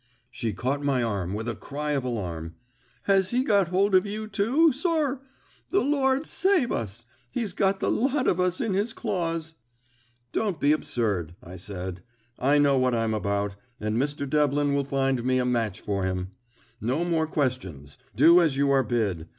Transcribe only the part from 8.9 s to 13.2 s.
claws!" "Don't be absurd," I said. "I know what I'm